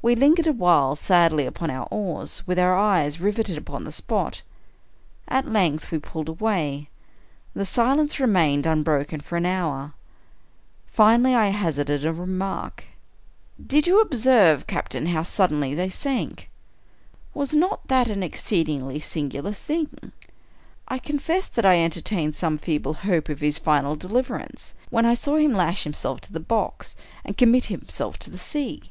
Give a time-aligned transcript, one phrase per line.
[0.00, 4.40] We lingered awhile sadly upon our oars, with our eyes riveted upon the spot.
[5.26, 6.88] At length we pulled away.
[7.52, 9.92] The silence remained unbroken for an hour.
[10.86, 12.84] Finally, I hazarded a remark."
[13.76, 16.48] Did you observe, captain, how suddenly they sank?
[17.34, 19.90] Was not that an exceedingly singular thing?
[20.86, 25.36] I confess that I entertained some feeble hope of his final deliverance, when I saw
[25.36, 26.96] him lash himself to the box,
[27.26, 28.84] and commit himself to the sea."